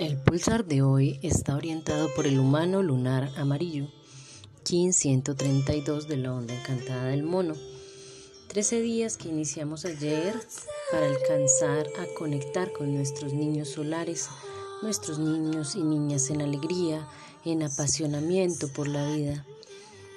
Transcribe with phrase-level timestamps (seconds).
[0.00, 3.86] El pulsar de hoy está orientado por el humano lunar amarillo,
[4.64, 7.54] Kin 132 de la onda encantada del mono.
[8.48, 10.34] Trece días que iniciamos ayer
[10.90, 14.28] para alcanzar a conectar con nuestros niños solares,
[14.82, 17.08] nuestros niños y niñas en alegría,
[17.44, 19.46] en apasionamiento por la vida.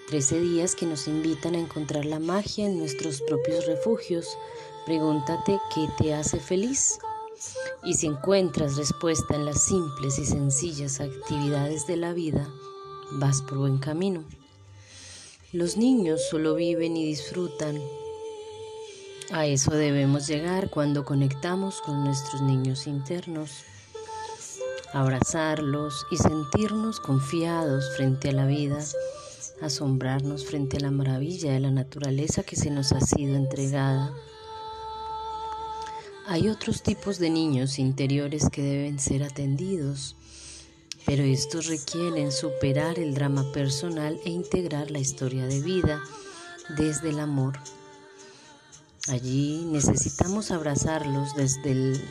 [0.07, 4.25] Trece días que nos invitan a encontrar la magia en nuestros propios refugios.
[4.87, 6.97] Pregúntate qué te hace feliz
[7.83, 12.47] y si encuentras respuesta en las simples y sencillas actividades de la vida,
[13.13, 14.23] vas por buen camino.
[15.53, 17.79] Los niños solo viven y disfrutan.
[19.31, 23.63] A eso debemos llegar cuando conectamos con nuestros niños internos.
[24.93, 28.77] Abrazarlos y sentirnos confiados frente a la vida,
[29.61, 34.13] asombrarnos frente a la maravilla de la naturaleza que se nos ha sido entregada
[36.27, 40.17] hay otros tipos de niños interiores que deben ser atendidos,
[41.05, 46.01] pero estos requieren superar el drama personal e integrar la historia de vida
[46.77, 47.57] desde el amor.
[49.07, 52.01] Allí necesitamos abrazarlos desde el,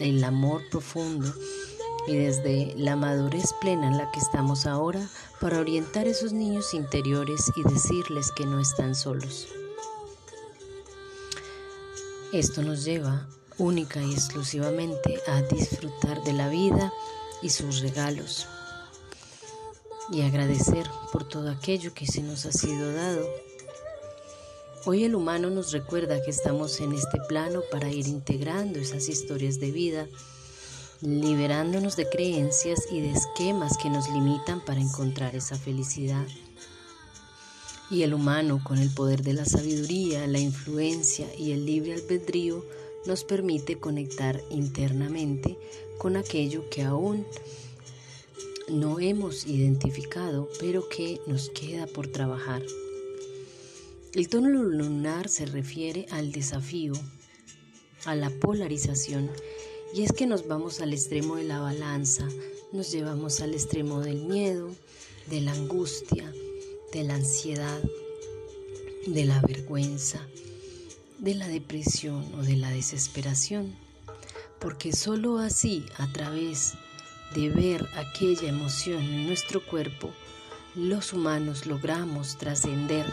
[0.00, 1.30] el, amor profundo
[2.08, 5.06] y desde la madurez plena en la que estamos ahora
[5.38, 9.48] para orientar a esos niños interiores y decirles que no están solos.
[12.34, 16.92] Esto nos lleva única y exclusivamente a disfrutar de la vida
[17.42, 18.48] y sus regalos
[20.10, 23.24] y agradecer por todo aquello que se nos ha sido dado.
[24.84, 29.60] Hoy el humano nos recuerda que estamos en este plano para ir integrando esas historias
[29.60, 30.08] de vida,
[31.02, 36.26] liberándonos de creencias y de esquemas que nos limitan para encontrar esa felicidad.
[37.94, 42.66] Y el humano, con el poder de la sabiduría, la influencia y el libre albedrío,
[43.06, 45.56] nos permite conectar internamente
[45.96, 47.24] con aquello que aún
[48.68, 52.64] no hemos identificado, pero que nos queda por trabajar.
[54.12, 56.94] El tono lunar se refiere al desafío,
[58.06, 59.30] a la polarización,
[59.94, 62.26] y es que nos vamos al extremo de la balanza,
[62.72, 64.74] nos llevamos al extremo del miedo,
[65.30, 66.32] de la angustia,
[66.94, 67.82] de la ansiedad,
[69.08, 70.20] de la vergüenza,
[71.18, 73.74] de la depresión o de la desesperación,
[74.60, 76.74] porque sólo así, a través
[77.34, 80.12] de ver aquella emoción en nuestro cuerpo,
[80.76, 83.04] los humanos logramos trascender,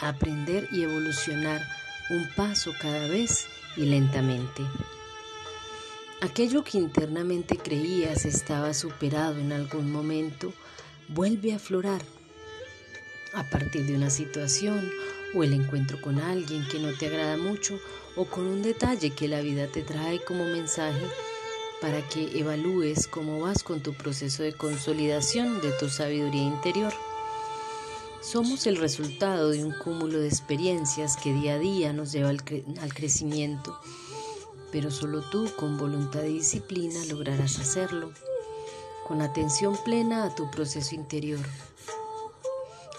[0.00, 1.62] aprender y evolucionar
[2.10, 3.46] un paso cada vez
[3.76, 4.64] y lentamente.
[6.20, 10.52] Aquello que internamente creías estaba superado en algún momento
[11.08, 12.02] vuelve a aflorar
[13.34, 14.90] a partir de una situación
[15.34, 17.78] o el encuentro con alguien que no te agrada mucho
[18.16, 21.06] o con un detalle que la vida te trae como mensaje
[21.80, 26.92] para que evalúes cómo vas con tu proceso de consolidación de tu sabiduría interior.
[28.20, 32.42] Somos el resultado de un cúmulo de experiencias que día a día nos lleva al,
[32.82, 33.78] al crecimiento,
[34.70, 38.12] pero solo tú con voluntad y disciplina lograrás hacerlo,
[39.08, 41.40] con atención plena a tu proceso interior,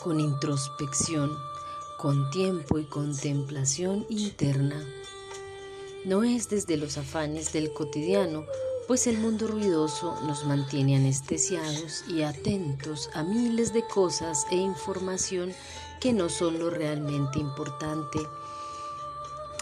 [0.04, 1.38] con introspección
[2.02, 4.84] con tiempo y contemplación interna.
[6.04, 8.48] No es desde los afanes del cotidiano,
[8.88, 15.54] pues el mundo ruidoso nos mantiene anestesiados y atentos a miles de cosas e información
[16.00, 18.18] que no son lo realmente importante.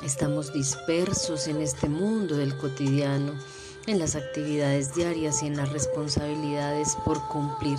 [0.01, 3.33] Estamos dispersos en este mundo del cotidiano,
[3.85, 7.77] en las actividades diarias y en las responsabilidades por cumplir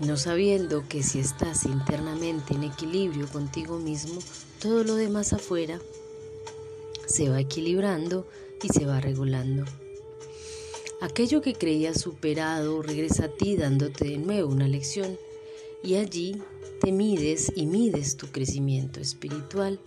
[0.00, 4.20] no sabiendo que si estás internamente en equilibrio contigo mismo,
[4.60, 5.80] todo lo demás afuera
[7.06, 8.26] se va equilibrando
[8.62, 9.64] y se va regulando.
[11.00, 15.16] Aquello que creías superado regresa a ti dándote de nuevo una lección
[15.82, 16.42] y allí
[16.80, 19.78] te mides y mides tu crecimiento espiritual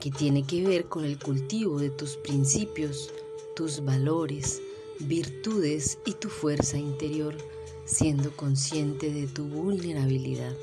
[0.00, 3.10] que tiene que ver con el cultivo de tus principios,
[3.56, 4.60] tus valores,
[5.00, 7.36] virtudes y tu fuerza interior
[7.84, 10.54] siendo consciente de tu vulnerabilidad.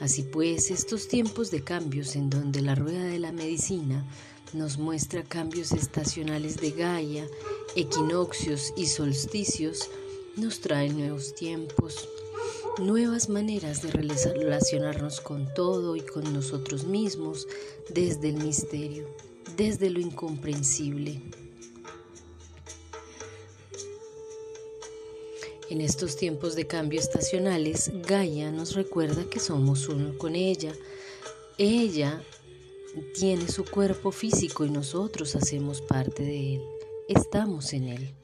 [0.00, 4.06] Así pues, estos tiempos de cambios en donde la rueda de la medicina
[4.52, 7.26] nos muestra cambios estacionales de Gaia,
[7.74, 9.90] equinoccios y solsticios,
[10.36, 12.08] nos traen nuevos tiempos,
[12.78, 17.48] nuevas maneras de relacionarnos con todo y con nosotros mismos
[17.90, 19.08] desde el misterio,
[19.56, 21.20] desde lo incomprensible.
[25.70, 30.72] En estos tiempos de cambio estacionales, Gaia nos recuerda que somos uno con ella.
[31.58, 32.22] Ella
[33.18, 36.62] tiene su cuerpo físico y nosotros hacemos parte de él.
[37.06, 38.14] Estamos en él.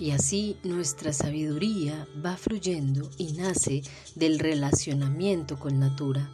[0.00, 3.82] Y así nuestra sabiduría va fluyendo y nace
[4.16, 6.28] del relacionamiento con Natura,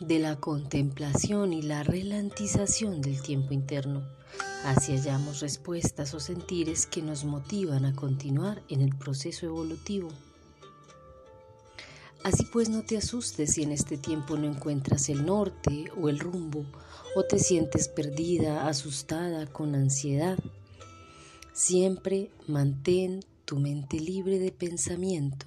[0.00, 4.02] de la contemplación y la relantización del tiempo interno.
[4.64, 10.08] Así hallamos respuestas o sentires que nos motivan a continuar en el proceso evolutivo.
[12.22, 16.20] Así pues no te asustes si en este tiempo no encuentras el norte o el
[16.20, 16.64] rumbo
[17.16, 20.38] o te sientes perdida, asustada, con ansiedad.
[21.52, 25.46] Siempre mantén tu mente libre de pensamiento.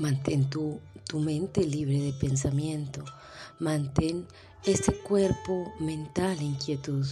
[0.00, 3.04] Mantén tu, tu, mente libre de pensamiento.
[3.58, 4.26] Mantén
[4.64, 7.06] ese cuerpo mental en quietud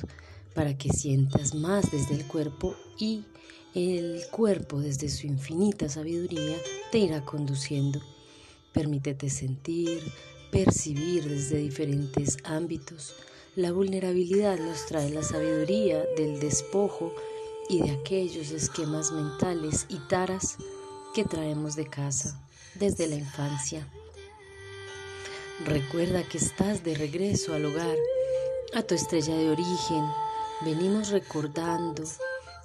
[0.54, 3.26] para que sientas más desde el cuerpo y
[3.74, 6.56] el cuerpo desde su infinita sabiduría
[6.90, 8.00] te irá conduciendo.
[8.72, 10.00] Permítete sentir,
[10.50, 13.12] percibir desde diferentes ámbitos.
[13.54, 17.12] La vulnerabilidad nos trae la sabiduría del despojo
[17.68, 20.56] y de aquellos esquemas mentales y taras
[21.14, 22.47] que traemos de casa
[22.78, 23.86] desde la infancia.
[25.64, 27.96] Recuerda que estás de regreso al hogar,
[28.74, 30.04] a tu estrella de origen.
[30.64, 32.04] Venimos recordando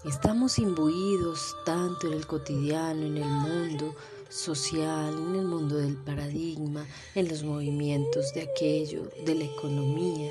[0.05, 3.95] Estamos imbuidos tanto en el cotidiano, en el mundo
[4.27, 10.29] social, en el mundo del paradigma, en los movimientos de aquello, de la economía,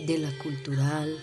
[0.00, 1.16] de la cultural,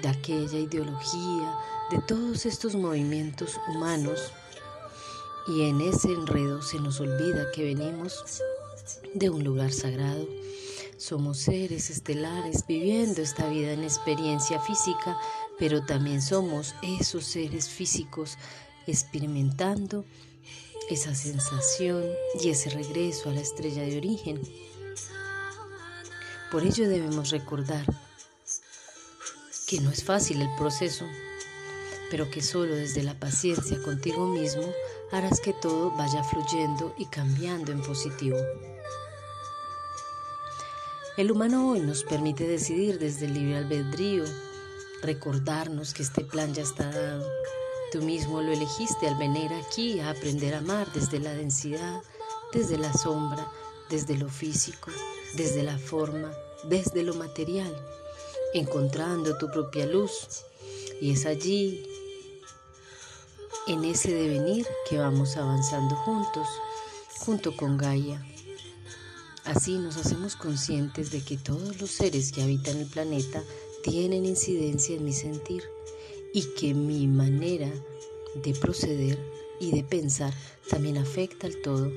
[0.00, 1.58] de aquella ideología,
[1.90, 4.32] de todos estos movimientos humanos.
[5.46, 8.42] Y en ese enredo se nos olvida que venimos
[9.14, 10.26] de un lugar sagrado.
[10.98, 15.16] Somos seres estelares viviendo esta vida en experiencia física
[15.60, 18.38] pero también somos esos seres físicos
[18.86, 20.06] experimentando
[20.88, 22.02] esa sensación
[22.42, 24.40] y ese regreso a la estrella de origen.
[26.50, 27.84] Por ello debemos recordar
[29.68, 31.04] que no es fácil el proceso,
[32.10, 34.64] pero que solo desde la paciencia contigo mismo
[35.12, 38.38] harás que todo vaya fluyendo y cambiando en positivo.
[41.16, 44.24] El humano hoy nos permite decidir desde el libre albedrío
[45.02, 47.26] recordarnos que este plan ya está dado.
[47.92, 52.00] Tú mismo lo elegiste al venir aquí a aprender a amar desde la densidad,
[52.52, 53.50] desde la sombra,
[53.90, 54.90] desde lo físico,
[55.34, 56.32] desde la forma,
[56.64, 57.74] desde lo material,
[58.54, 60.44] encontrando tu propia luz.
[61.00, 61.84] Y es allí,
[63.66, 66.46] en ese devenir, que vamos avanzando juntos,
[67.18, 68.24] junto con Gaia.
[69.44, 73.42] Así nos hacemos conscientes de que todos los seres que habitan el planeta
[73.82, 75.62] tienen incidencia en mi sentir
[76.32, 77.70] y que mi manera
[78.34, 79.18] de proceder
[79.60, 80.32] y de pensar
[80.68, 81.90] también afecta al todo.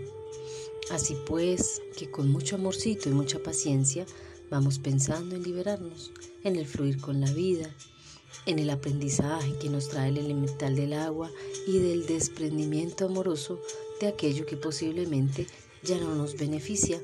[0.91, 4.05] Así pues, que con mucho amorcito y mucha paciencia
[4.49, 6.11] vamos pensando en liberarnos,
[6.43, 7.73] en el fluir con la vida,
[8.45, 11.31] en el aprendizaje que nos trae el elemental del agua
[11.67, 13.59] y del desprendimiento amoroso
[13.99, 15.47] de aquello que posiblemente
[15.83, 17.01] ya no nos beneficia,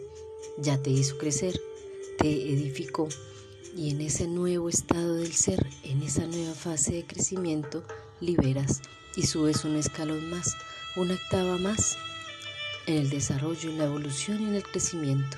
[0.57, 1.59] ya te hizo crecer,
[2.17, 3.07] te edificó
[3.75, 7.83] y en ese nuevo estado del ser, en esa nueva fase de crecimiento,
[8.19, 8.81] liberas
[9.15, 10.55] y subes un escalón más,
[10.95, 11.97] una octava más
[12.87, 15.37] en el desarrollo, en la evolución y en el crecimiento.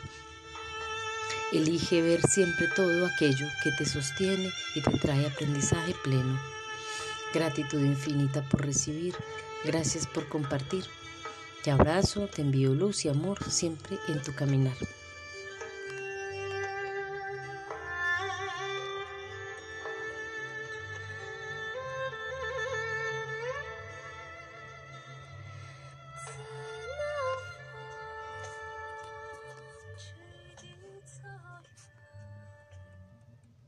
[1.51, 6.39] Elige ver siempre todo aquello que te sostiene y te trae aprendizaje pleno.
[7.33, 9.13] Gratitud infinita por recibir,
[9.65, 10.85] gracias por compartir.
[11.63, 14.75] Te abrazo, te envío luz y amor siempre en tu caminar.